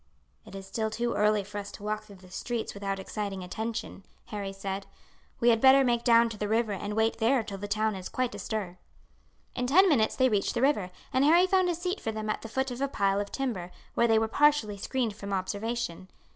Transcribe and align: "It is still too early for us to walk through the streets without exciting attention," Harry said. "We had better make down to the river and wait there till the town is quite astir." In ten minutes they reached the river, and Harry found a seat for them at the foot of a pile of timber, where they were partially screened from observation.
"It 0.47 0.55
is 0.55 0.65
still 0.65 0.89
too 0.89 1.13
early 1.13 1.43
for 1.43 1.59
us 1.59 1.71
to 1.73 1.83
walk 1.83 2.05
through 2.05 2.15
the 2.15 2.31
streets 2.31 2.73
without 2.73 2.97
exciting 2.97 3.43
attention," 3.43 4.03
Harry 4.25 4.51
said. 4.51 4.87
"We 5.39 5.49
had 5.49 5.61
better 5.61 5.83
make 5.83 6.03
down 6.03 6.27
to 6.29 6.39
the 6.39 6.47
river 6.47 6.71
and 6.71 6.95
wait 6.95 7.19
there 7.19 7.43
till 7.43 7.59
the 7.59 7.67
town 7.67 7.93
is 7.93 8.09
quite 8.09 8.33
astir." 8.33 8.79
In 9.53 9.67
ten 9.67 9.87
minutes 9.87 10.15
they 10.15 10.27
reached 10.27 10.55
the 10.55 10.61
river, 10.63 10.89
and 11.13 11.23
Harry 11.23 11.45
found 11.45 11.69
a 11.69 11.75
seat 11.75 11.99
for 12.01 12.11
them 12.11 12.31
at 12.31 12.41
the 12.41 12.49
foot 12.49 12.71
of 12.71 12.81
a 12.81 12.87
pile 12.87 13.19
of 13.19 13.31
timber, 13.31 13.69
where 13.93 14.07
they 14.07 14.17
were 14.17 14.27
partially 14.27 14.75
screened 14.75 15.15
from 15.15 15.31
observation. 15.33 16.07